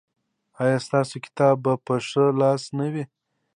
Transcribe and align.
ایا 0.63 0.77
ستاسو 0.85 1.15
کتاب 1.25 1.55
به 1.63 1.73
په 1.85 1.93
ښي 2.07 2.25
لاس 2.41 2.61
نه 2.77 2.87
وي؟ 2.93 3.03